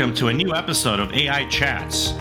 [0.00, 2.12] welcome to a new episode of AI Chats,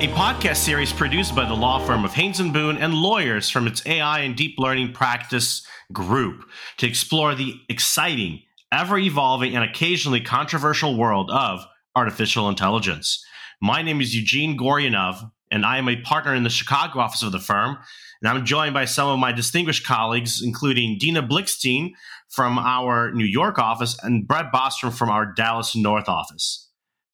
[0.00, 3.66] a podcast series produced by the law firm of Haynes and Boone and lawyers from
[3.66, 5.62] its AI and deep learning practice
[5.92, 6.42] group
[6.78, 8.40] to explore the exciting,
[8.72, 13.22] ever evolving, and occasionally controversial world of artificial intelligence.
[13.60, 17.32] My name is Eugene Goryunov, and I am a partner in the Chicago office of
[17.32, 17.76] the firm.
[18.22, 21.90] And I'm joined by some of my distinguished colleagues, including Dina Blikshteyn
[22.30, 26.67] from our New York office and Brett Bostrom from our Dallas North office.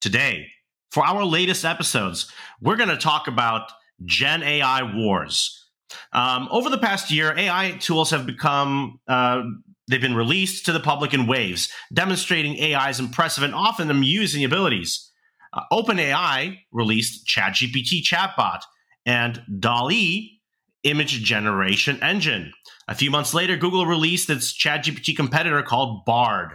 [0.04, 0.48] Today,
[0.90, 3.72] for our latest episodes, we're going to talk about
[4.04, 5.66] Gen AI wars.
[6.12, 9.40] Um, over the past year, AI tools have become uh,
[9.88, 15.10] they've been released to the public in waves, demonstrating AI's impressive and often amusing abilities.
[15.54, 18.60] Uh, OpenAI released ChatGPT chatbot,
[19.06, 20.38] and DALL-E
[20.82, 22.52] image generation engine.
[22.88, 26.50] A few months later, Google released its ChatGPT competitor called Bard.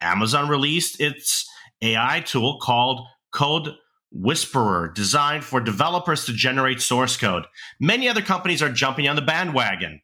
[0.00, 1.48] Amazon released its
[1.82, 3.74] AI tool called Code
[4.12, 7.46] Whisperer, designed for developers to generate source code.
[7.80, 10.00] Many other companies are jumping on the bandwagon.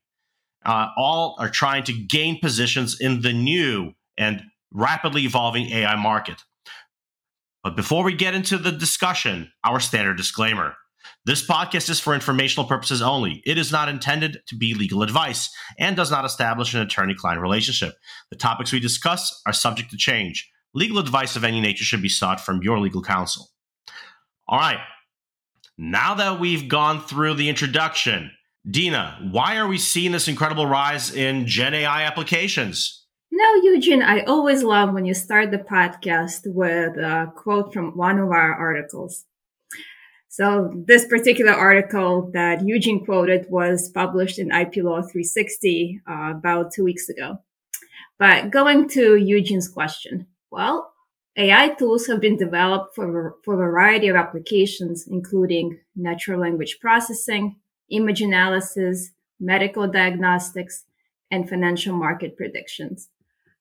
[0.65, 6.43] Uh, all are trying to gain positions in the new and rapidly evolving AI market.
[7.65, 10.75] But before we get into the discussion, our standard disclaimer.
[11.25, 13.43] This podcast is for informational purposes only.
[13.47, 17.41] It is not intended to be legal advice and does not establish an attorney client
[17.41, 17.95] relationship.
[18.31, 20.51] The topics we discuss are subject to change.
[20.75, 23.49] Legal advice of any nature should be sought from your legal counsel.
[24.49, 24.81] All right.
[25.79, 28.31] Now that we've gone through the introduction,
[28.69, 33.05] Dina, why are we seeing this incredible rise in Gen AI applications?
[33.31, 38.19] No, Eugene, I always love when you start the podcast with a quote from one
[38.19, 39.25] of our articles.
[40.29, 46.73] So this particular article that Eugene quoted was published in IP Law 360 uh, about
[46.73, 47.39] two weeks ago.
[48.19, 50.93] But going to Eugene's question, well,
[51.37, 57.57] AI tools have been developed for, for a variety of applications, including natural language processing,
[57.91, 59.11] image analysis,
[59.41, 60.85] medical diagnostics,
[61.31, 63.09] and financial market predictions.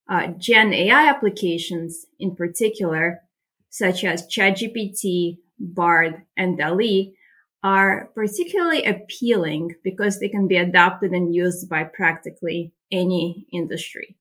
[0.10, 3.22] Uh, Gen AI applications, in particular,
[3.70, 7.16] such as ChatGPT, Bard, and DALL-E
[7.64, 14.18] are particularly appealing because they can be adopted and used by practically any industry.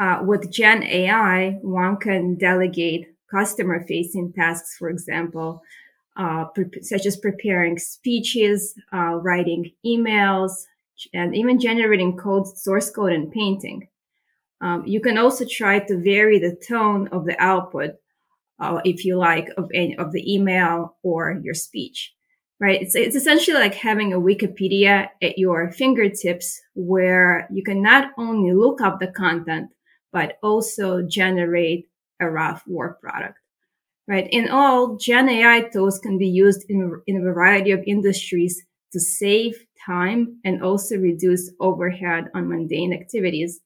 [0.00, 5.62] Uh, with Gen AI, one can delegate customer facing tasks, for example,
[6.16, 10.52] uh, pre- such as preparing speeches, uh, writing emails,
[11.12, 13.88] and even generating code, source code and painting.
[14.62, 17.96] Um, you can also try to vary the tone of the output
[18.58, 22.14] uh, if you like, of any of the email or your speech,
[22.58, 22.80] right?
[22.80, 28.52] It's, it's essentially like having a Wikipedia at your fingertips where you can not only
[28.54, 29.70] look up the content,
[30.12, 31.88] but also generate
[32.20, 33.38] a rough work product,
[34.08, 34.28] right?
[34.30, 38.62] In all, Gen AI tools can be used in, in a variety of industries
[38.92, 43.60] to save time and also reduce overhead on mundane activities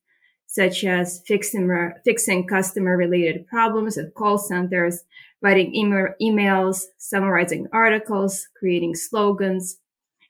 [0.54, 1.69] such as fixing,
[2.04, 5.03] fixing customer related problems at call centers,
[5.43, 9.78] writing email, emails, summarizing articles, creating slogans,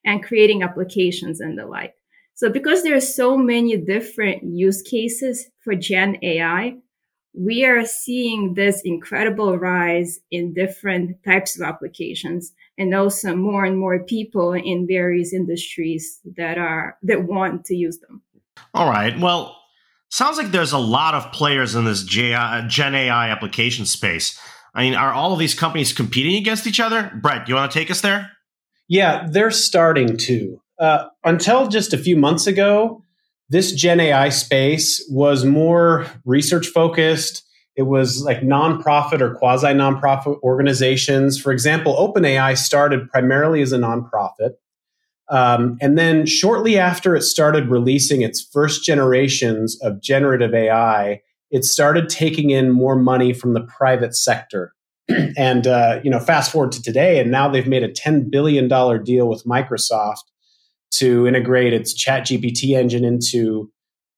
[0.02, 1.94] and creating applications and the like.
[2.34, 6.76] So because there are so many different use cases for Gen AI,
[7.32, 13.78] we are seeing this incredible rise in different types of applications and also more and
[13.78, 18.22] more people in various industries that are that want to use them.
[18.72, 19.18] All right.
[19.18, 19.56] Well,
[20.10, 24.38] sounds like there's a lot of players in this uh, Gen AI application space.
[24.74, 27.12] I mean, are all of these companies competing against each other?
[27.20, 28.32] Brett, you want to take us there?
[28.88, 30.60] Yeah, they're starting to.
[30.78, 33.02] Uh, until just a few months ago,
[33.48, 37.42] this Gen AI space was more research focused.
[37.76, 41.40] It was like nonprofit or quasi nonprofit organizations.
[41.40, 44.54] For example, OpenAI started primarily as a nonprofit.
[45.30, 51.64] Um, and then shortly after it started releasing its first generations of generative AI, it
[51.64, 54.74] started taking in more money from the private sector.
[55.36, 58.68] and uh, you know, fast forward to today, and now they've made a ten billion
[58.68, 60.22] dollar deal with Microsoft
[60.98, 63.70] to integrate its ChatGPT engine into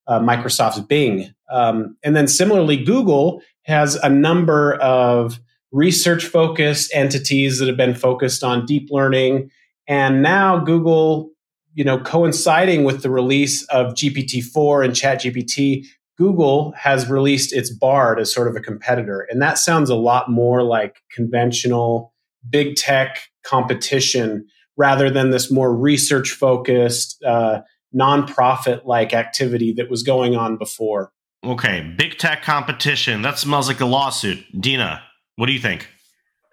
[0.06, 1.32] uh, Microsoft's Bing.
[1.50, 5.40] Um, and then similarly, Google has a number of
[5.72, 9.50] research focused entities that have been focused on deep learning
[9.88, 11.30] and now Google,
[11.74, 15.86] you know, coinciding with the release of GPT-4 and ChatGPT,
[16.18, 19.26] Google has released its Bard as sort of a competitor.
[19.30, 22.12] And that sounds a lot more like conventional
[22.48, 24.46] big tech competition
[24.76, 27.60] rather than this more research focused, uh,
[27.94, 31.12] nonprofit like activity that was going on before.
[31.44, 33.22] Okay, big tech competition.
[33.22, 34.44] That smells like a lawsuit.
[34.58, 35.02] Dina,
[35.36, 35.88] What do you think?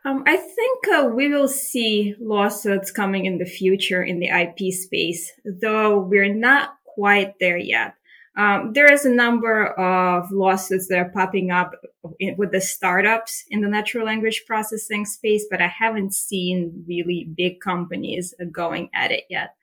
[0.05, 4.73] Um, I think uh, we will see lawsuits coming in the future in the IP
[4.73, 7.95] space, though we're not quite there yet.
[8.35, 11.73] Um, there is a number of lawsuits that are popping up
[12.19, 17.29] in, with the startups in the natural language processing space, but I haven't seen really
[17.35, 19.55] big companies going at it yet.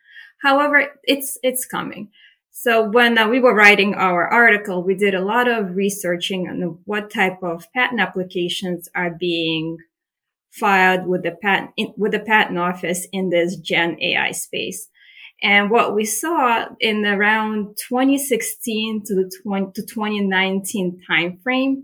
[0.43, 2.11] However, it's it's coming.
[2.52, 6.78] So when uh, we were writing our article, we did a lot of researching on
[6.84, 9.78] what type of patent applications are being
[10.50, 14.89] filed with the patent with the patent office in this Gen AI space.
[15.42, 21.82] And what we saw in around 2016 to the 20, to 2019 timeframe,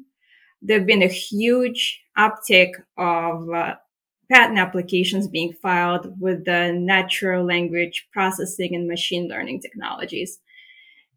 [0.60, 3.76] there have been a huge uptick of uh,
[4.30, 10.38] patent applications being filed with the natural language processing and machine learning technologies.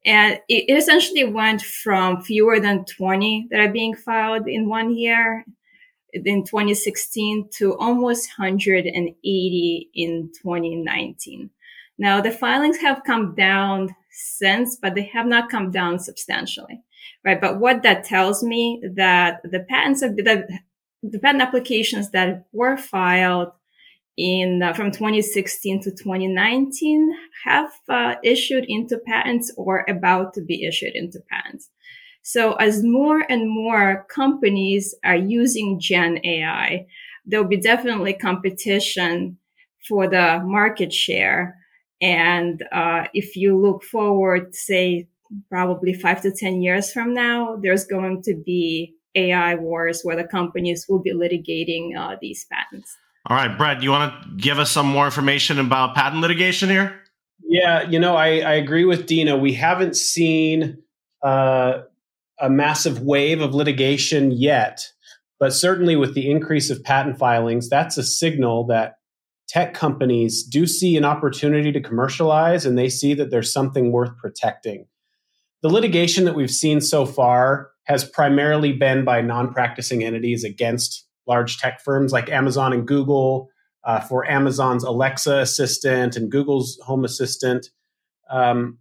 [0.06, 5.44] And it essentially went from fewer than 20 that are being filed in one year
[6.13, 11.50] in 2016 to almost 180 in 2019.
[12.00, 16.81] Now the filings have come down since, but they have not come down substantially,
[17.25, 17.40] right?
[17.40, 20.48] But what that tells me that the patents of the,
[21.04, 23.50] the patent applications that were filed
[24.18, 27.13] in uh, from 2016 to 2019
[27.44, 31.69] have uh, issued into patents or about to be issued into patents.
[32.22, 36.86] So as more and more companies are using Gen AI,
[37.25, 39.38] there'll be definitely competition
[39.88, 41.58] for the market share
[42.01, 45.07] and uh, if you look forward, say,
[45.50, 50.24] probably five to 10 years from now, there's going to be AI wars where the
[50.24, 52.96] companies will be litigating uh, these patents.
[53.25, 57.01] All right, Brett, you want to give us some more information about patent litigation here?
[57.42, 59.38] Yeah, you know, I, I agree with Dina.
[59.38, 60.78] We haven't seen
[61.24, 61.80] uh,
[62.40, 64.88] a massive wave of litigation yet,
[65.40, 68.99] but certainly with the increase of patent filings, that's a signal that
[69.50, 74.16] tech companies do see an opportunity to commercialize and they see that there's something worth
[74.18, 74.86] protecting.
[75.63, 81.06] The litigation that we've seen so far has primarily been by non practicing entities against
[81.28, 83.50] large tech firms like Amazon and Google
[83.84, 87.69] uh, for Amazon's Alexa assistant and Google's Home Assistant.
[88.30, 88.78] Um,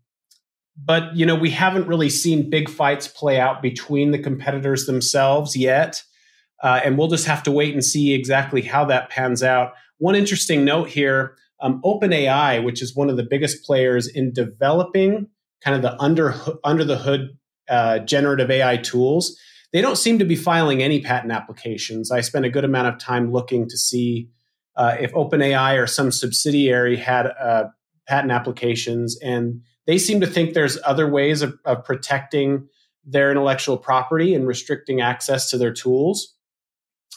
[0.77, 5.57] but you know we haven't really seen big fights play out between the competitors themselves
[5.57, 6.03] yet
[6.63, 10.15] uh, and we'll just have to wait and see exactly how that pans out one
[10.15, 15.29] interesting note here um, OpenAI, which is one of the biggest players in developing
[15.63, 16.35] kind of the under,
[16.65, 17.37] under the hood
[17.69, 19.37] uh, generative AI tools,
[19.73, 22.11] they don't seem to be filing any patent applications.
[22.11, 24.31] I spent a good amount of time looking to see
[24.77, 27.65] uh, if OpenAI or some subsidiary had uh,
[28.07, 32.69] patent applications, and they seem to think there's other ways of, of protecting
[33.05, 36.35] their intellectual property and restricting access to their tools.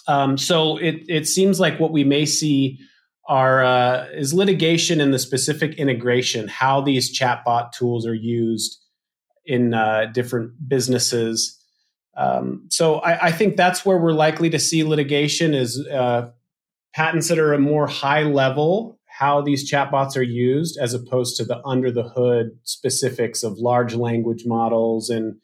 [0.07, 2.79] Um, so it it seems like what we may see
[3.27, 8.77] are uh, is litigation in the specific integration, how these chatbot tools are used
[9.45, 11.57] in uh, different businesses.
[12.17, 16.29] Um, so I, I, think that's where we're likely to see litigation is uh,
[16.93, 21.45] patents that are a more high level, how these chatbots are used, as opposed to
[21.45, 25.37] the under the hood specifics of large language models and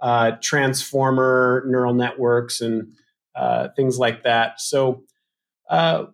[0.00, 2.92] uh, transformer neural networks and
[3.34, 4.60] uh, things like that.
[4.60, 5.02] So,
[5.68, 6.04] uh,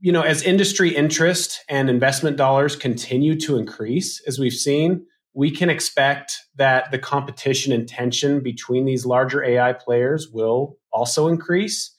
[0.00, 5.50] you know, as industry interest and investment dollars continue to increase, as we've seen, we
[5.50, 11.92] can expect that the competition and tension between these larger AI players will also increase.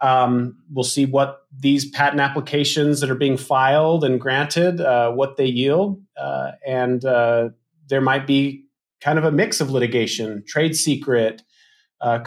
[0.00, 5.36] Um, we'll see what these patent applications that are being filed and granted, uh, what
[5.36, 7.50] they yield, uh, and uh,
[7.88, 8.64] there might be
[9.00, 11.42] kind of a mix of litigation, trade secret,
[12.00, 12.18] uh,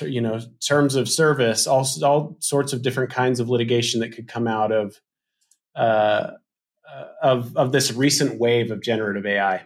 [0.00, 4.28] you know terms of service all, all sorts of different kinds of litigation that could
[4.28, 5.00] come out of
[5.74, 6.32] uh,
[6.88, 9.62] uh, of of this recent wave of generative AI.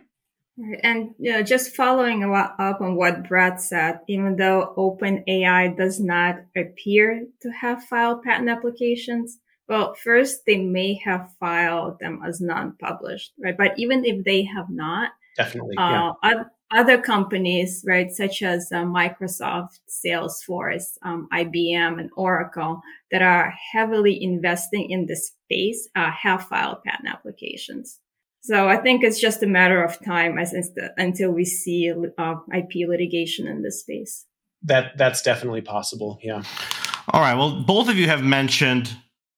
[0.82, 6.36] And you know, just following up on what Brad said, even though OpenAI does not
[6.56, 9.38] appear to have filed patent applications,
[9.68, 13.56] well, first they may have filed them as non-published, right?
[13.56, 18.84] But even if they have not, definitely, uh, yeah other companies, right, such as uh,
[18.84, 22.80] Microsoft, Salesforce, um, IBM, and Oracle,
[23.10, 28.00] that are heavily investing in this space, uh, have filed patent applications.
[28.42, 31.92] So I think it's just a matter of time as, as the, until we see
[32.18, 34.26] uh, IP litigation in this space.
[34.62, 36.18] That that's definitely possible.
[36.22, 36.42] Yeah.
[37.08, 37.34] All right.
[37.34, 38.94] Well, both of you have mentioned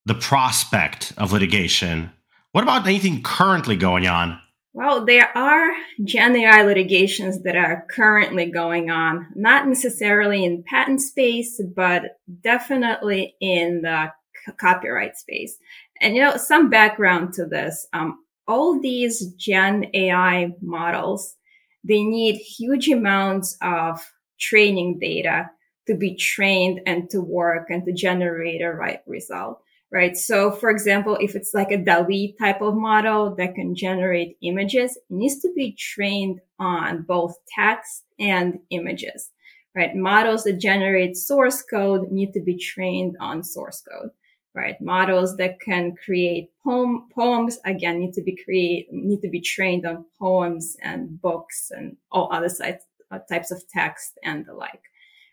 [0.07, 2.11] the prospect of litigation.
[2.53, 4.41] What about anything currently going on?
[4.77, 5.73] Well, there are
[6.05, 13.37] Gen AI litigations that are currently going on, not necessarily in patent space, but definitely
[13.41, 14.13] in the
[14.45, 15.57] c- copyright space.
[16.03, 17.87] And you know, some background to this.
[17.95, 21.37] Um, all these Gen AI models,
[21.83, 24.07] they need huge amounts of
[24.39, 25.51] training data
[25.87, 29.63] to be trained and to work and to generate a right result
[29.97, 30.15] right?
[30.15, 34.95] So for example, if it's like a DALL-E type of model that can generate images,
[34.95, 39.31] it needs to be trained on both text and images,
[39.75, 39.97] right?
[39.97, 44.11] Models that generate source code need to be trained on source code,
[44.55, 44.79] right?
[44.83, 49.87] Models that can create poem, poems, again, need to be create, need to be trained
[49.87, 54.83] on poems and books and all other sites, uh, types of text and the like,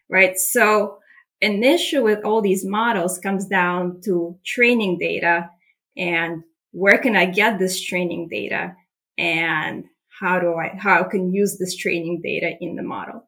[0.07, 0.37] right?
[0.37, 0.99] So
[1.43, 5.49] an issue with all these models comes down to training data
[5.97, 8.75] and where can I get this training data
[9.17, 9.83] and
[10.19, 13.27] how do I, how I can use this training data in the model?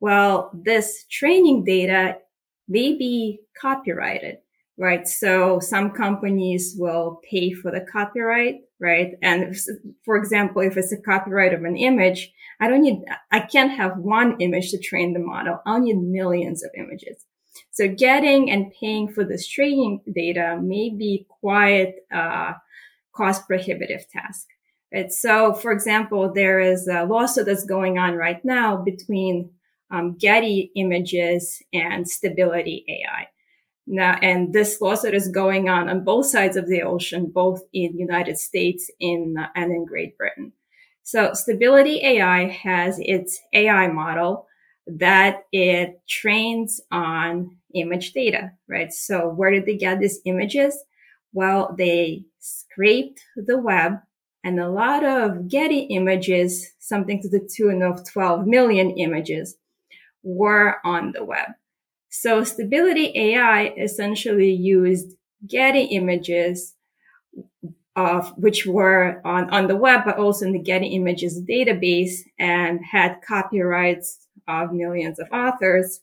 [0.00, 2.18] Well, this training data
[2.68, 4.38] may be copyrighted,
[4.78, 5.06] right?
[5.08, 9.14] So some companies will pay for the copyright, right?
[9.22, 9.62] And if,
[10.04, 13.98] for example, if it's a copyright of an image, I don't need, I can't have
[13.98, 15.60] one image to train the model.
[15.66, 17.24] I'll need millions of images.
[17.70, 22.54] So getting and paying for this training data may be quite a
[23.12, 24.46] cost prohibitive task.
[24.92, 25.12] Right?
[25.12, 29.50] So, for example, there is a lawsuit that's going on right now between
[29.90, 33.28] um, Getty Images and Stability AI.
[33.86, 37.98] Now, and this lawsuit is going on on both sides of the ocean, both in
[37.98, 40.52] United States in, uh, and in Great Britain.
[41.04, 44.48] So Stability AI has its AI model
[44.86, 48.92] that it trains on image data, right?
[48.92, 50.76] So where did they get these images?
[51.32, 54.00] Well, they scraped the web
[54.46, 59.56] and a lot of Getty images, something to the tune of 12 million images
[60.22, 61.48] were on the web.
[62.10, 65.16] So Stability AI essentially used
[65.46, 66.74] Getty images
[67.96, 72.80] of which were on, on the web, but also in the Getty images database and
[72.84, 76.00] had copyrights of millions of authors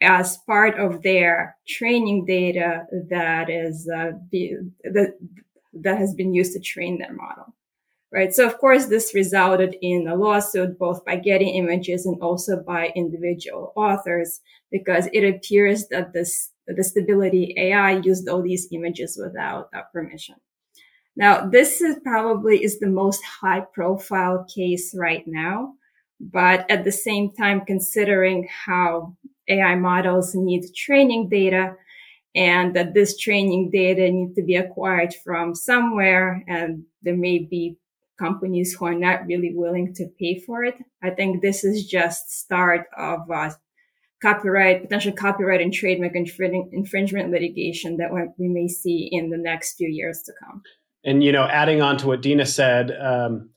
[0.00, 5.16] as part of their training data that is uh, be, that
[5.72, 7.54] that has been used to train their model
[8.14, 8.32] right?
[8.32, 12.92] So of course this resulted in a lawsuit both by Getty Images and also by
[12.94, 14.40] individual authors
[14.70, 20.36] because it appears that this the stability ai used all these images without uh, permission.
[21.16, 25.74] Now this is probably is the most high profile case right now
[26.32, 29.16] but at the same time, considering how
[29.48, 31.74] AI models need training data
[32.34, 37.76] and that this training data need to be acquired from somewhere and there may be
[38.18, 40.76] companies who are not really willing to pay for it.
[41.02, 43.50] I think this is just start of uh,
[44.22, 49.88] copyright, potential copyright and trademark infringement litigation that we may see in the next few
[49.88, 50.62] years to come.
[51.04, 53.50] And you know, adding on to what Dina said, um,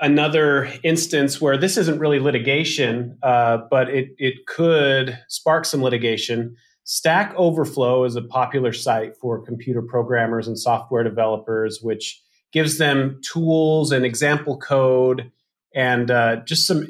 [0.00, 6.56] another instance where this isn't really litigation, uh, but it, it could spark some litigation.
[6.84, 12.20] Stack Overflow is a popular site for computer programmers and software developers, which
[12.52, 15.30] gives them tools and example code
[15.74, 16.86] and uh, just some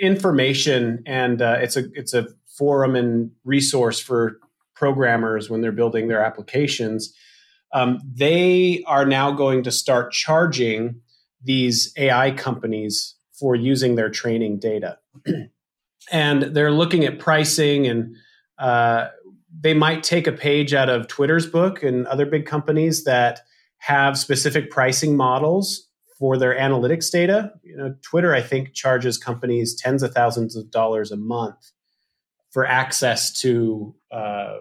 [0.00, 1.02] information.
[1.06, 4.38] And uh, it's a it's a forum and resource for
[4.74, 7.14] programmers when they're building their applications.
[7.72, 11.00] Um, they are now going to start charging
[11.42, 14.98] these AI companies for using their training data.
[16.12, 18.16] and they're looking at pricing and
[18.58, 19.08] uh,
[19.60, 23.40] they might take a page out of Twitter's book and other big companies that
[23.78, 27.52] have specific pricing models for their analytics data.
[27.62, 31.72] You know, Twitter, I think, charges companies tens of thousands of dollars a month
[32.50, 34.58] for access to, uh,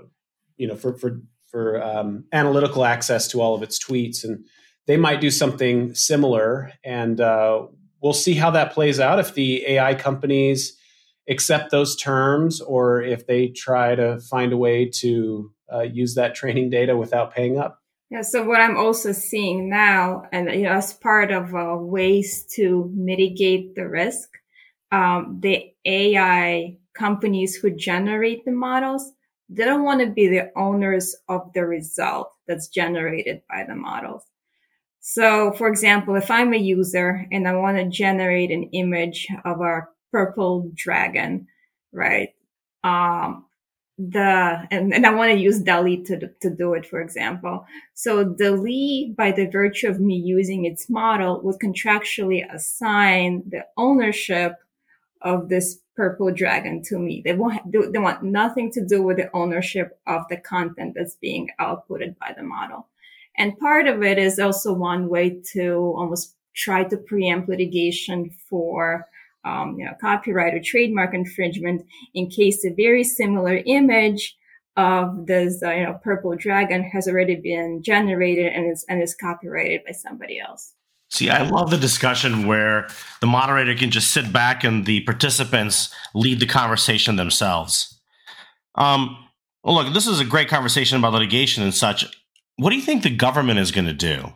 [0.57, 4.45] you know, for for for um, analytical access to all of its tweets and
[4.87, 6.71] they might do something similar.
[6.83, 7.67] And uh,
[8.01, 10.75] we'll see how that plays out if the AI companies
[11.29, 16.33] accept those terms or if they try to find a way to uh, use that
[16.33, 17.81] training data without paying up.
[18.09, 22.45] Yeah, so what I'm also seeing now, and you know, as part of uh, ways
[22.55, 24.29] to mitigate the risk,
[24.93, 29.11] um, the AI companies who generate the models,
[29.49, 34.23] they don't want to be the owners of the result that's generated by the models.
[35.09, 39.61] So, for example, if I'm a user and I want to generate an image of
[39.61, 41.47] a purple dragon,
[41.93, 42.35] right?
[42.83, 43.45] Um,
[43.97, 47.65] the and, and I want to use DALL-E to to do it, for example.
[47.93, 54.55] So DALL-E, by the virtue of me using its model, would contractually assign the ownership
[55.21, 57.21] of this purple dragon to me.
[57.23, 61.47] They want they want nothing to do with the ownership of the content that's being
[61.61, 62.89] outputted by the model.
[63.37, 69.05] And part of it is also one way to almost try to preempt litigation for
[69.45, 74.35] um, you know, copyright or trademark infringement in case a very similar image
[74.75, 79.15] of this, uh, you know, purple dragon has already been generated and is, and is
[79.15, 80.73] copyrighted by somebody else.
[81.09, 82.87] See, I love the discussion where
[83.21, 87.99] the moderator can just sit back and the participants lead the conversation themselves.
[88.75, 89.17] Um,
[89.63, 92.05] well, look, this is a great conversation about litigation and such.
[92.57, 94.33] What do you think the government is going to do?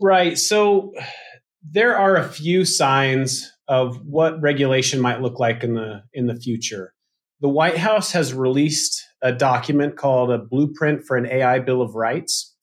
[0.00, 0.36] Right.
[0.36, 0.92] So
[1.62, 6.36] there are a few signs of what regulation might look like in the in the
[6.36, 6.92] future.
[7.40, 11.94] The White House has released a document called a Blueprint for an AI Bill of
[11.94, 12.54] Rights.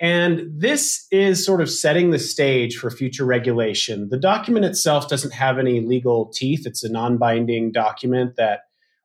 [0.00, 4.08] And this is sort of setting the stage for future regulation.
[4.10, 6.66] The document itself doesn't have any legal teeth.
[6.66, 8.62] It's a non binding document that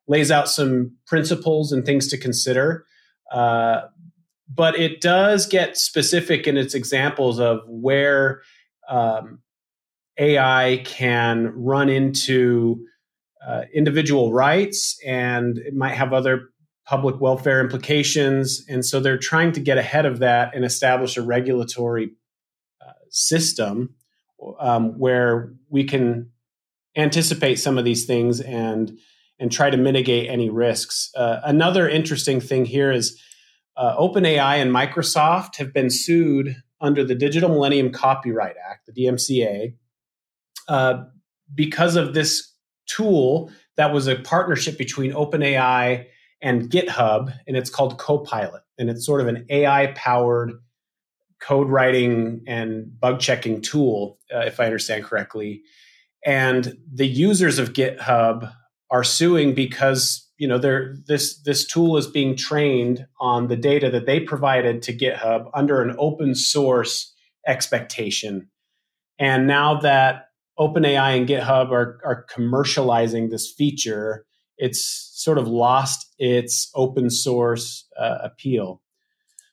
[0.08, 2.84] lays out some principles and things to consider.
[3.30, 3.82] Uh,
[4.52, 8.42] but it does get specific in its examples of where
[8.88, 9.40] um,
[10.18, 12.84] AI can run into
[13.46, 16.48] uh, individual rights and it might have other
[16.84, 18.64] public welfare implications.
[18.68, 22.10] And so they're trying to get ahead of that and establish a regulatory
[22.84, 23.94] uh, system
[24.58, 26.30] um, where we can
[26.96, 28.98] anticipate some of these things and
[29.38, 31.10] and try to mitigate any risks.
[31.16, 33.18] Uh, another interesting thing here is
[33.80, 39.74] uh, OpenAI and Microsoft have been sued under the Digital Millennium Copyright Act, the DMCA,
[40.68, 41.04] uh,
[41.54, 42.52] because of this
[42.86, 46.04] tool that was a partnership between OpenAI
[46.42, 48.62] and GitHub, and it's called Copilot.
[48.78, 50.52] And it's sort of an AI powered
[51.40, 55.62] code writing and bug checking tool, uh, if I understand correctly.
[56.26, 58.52] And the users of GitHub
[58.90, 64.06] are suing because you know this this tool is being trained on the data that
[64.06, 67.14] they provided to GitHub under an open source
[67.46, 68.48] expectation.
[69.18, 74.24] And now that OpenAI and GitHub are, are commercializing this feature,
[74.56, 78.80] it's sort of lost its open source uh, appeal.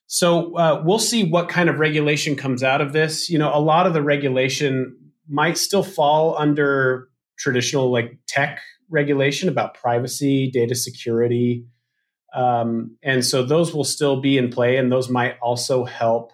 [0.06, 3.30] So uh, we'll see what kind of regulation comes out of this.
[3.30, 4.96] You know, a lot of the regulation
[5.28, 11.66] might still fall under traditional like tech regulation about privacy, data security.
[12.34, 16.32] Um, and so those will still be in play, and those might also help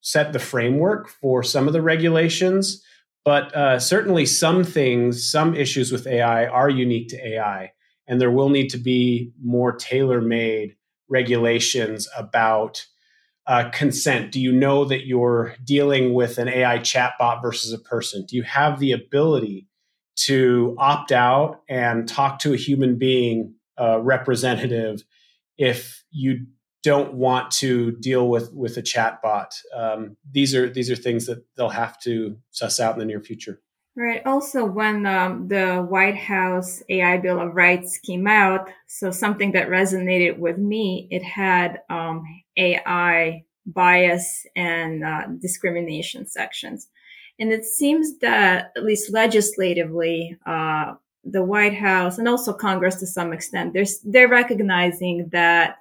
[0.00, 2.82] set the framework for some of the regulations.
[3.24, 7.72] But uh, certainly, some things, some issues with AI are unique to AI,
[8.06, 10.76] and there will need to be more tailor made
[11.08, 12.86] regulations about
[13.46, 14.32] uh, consent.
[14.32, 18.24] Do you know that you're dealing with an AI chatbot versus a person?
[18.26, 19.68] Do you have the ability
[20.16, 25.04] to opt out and talk to a human being uh, representative
[25.58, 26.46] if you
[26.82, 29.48] don't want to deal with with a chatbot.
[29.74, 33.20] Um, these are these are things that they'll have to suss out in the near
[33.20, 33.60] future.
[33.96, 34.20] Right.
[34.26, 39.68] Also, when um, the White House AI Bill of Rights came out, so something that
[39.68, 42.22] resonated with me, it had um,
[42.58, 46.88] AI bias and uh, discrimination sections,
[47.38, 50.94] and it seems that at least legislatively, uh,
[51.24, 55.76] the White House and also Congress to some extent, they're they're recognizing that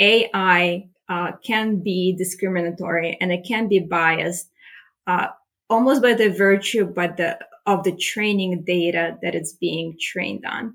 [0.00, 4.48] AI uh, can be discriminatory and it can be biased,
[5.06, 5.28] uh,
[5.68, 10.74] almost by the virtue, but the of the training data that it's being trained on.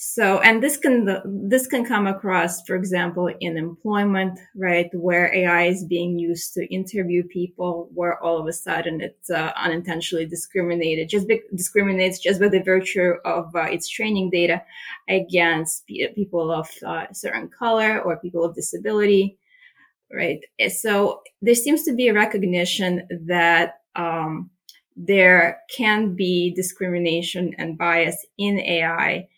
[0.00, 4.88] So, and this can, this can come across, for example, in employment, right?
[4.94, 9.50] Where AI is being used to interview people, where all of a sudden it's uh,
[9.56, 14.62] unintentionally discriminated, just be- discriminates just by the virtue of uh, its training data
[15.08, 15.84] against
[16.14, 19.36] people of uh, certain color or people of disability,
[20.12, 20.38] right?
[20.70, 24.50] So there seems to be a recognition that, um,
[25.00, 29.28] there can be discrimination and bias in AI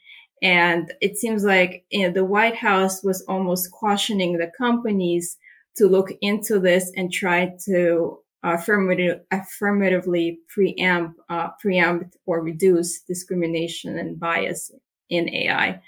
[0.42, 5.36] and it seems like you know, the White House was almost cautioning the companies
[5.76, 13.98] to look into this and try to affirmative, affirmatively preempt, uh, preempt or reduce discrimination
[13.98, 14.70] and bias
[15.10, 15.80] in AI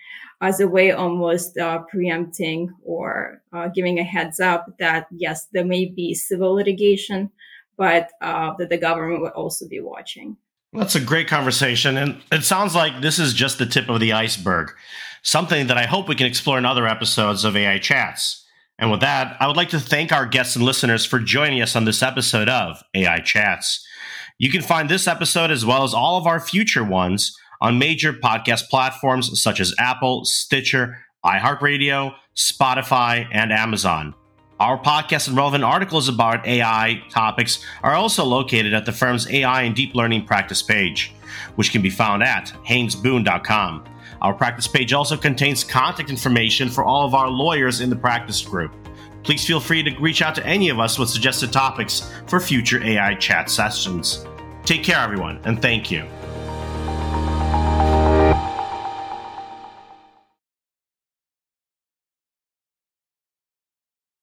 [0.43, 5.65] as a way almost uh, preempting or uh, giving a heads up that yes, there
[5.65, 7.31] may be civil litigation,
[7.77, 10.37] but uh, that the government would also be watching.
[10.73, 11.99] That's a great conversation.
[11.99, 14.73] And it sounds like this is just the tip of the iceberg,
[15.23, 18.45] something that I hope we can explore in other episodes of AI Chats.
[18.79, 21.77] And with that, I would like to thank our guests and listeners for joining us
[21.77, 23.87] on this episode of AI Chats.
[24.39, 28.13] You can find this episode as well as all of our future ones on major
[28.13, 34.15] podcast platforms such as Apple, Stitcher, iHeartRadio, Spotify, and Amazon.
[34.63, 39.63] Our podcast and relevant articles about AI topics are also located at the firm's AI
[39.63, 41.13] and deep learning practice page,
[41.57, 43.85] which can be found at haynesboone.com.
[44.21, 48.41] Our practice page also contains contact information for all of our lawyers in the practice
[48.41, 48.73] group.
[49.25, 52.81] Please feel free to reach out to any of us with suggested topics for future
[52.85, 54.25] AI chat sessions.
[54.65, 56.07] Take care, everyone, and thank you.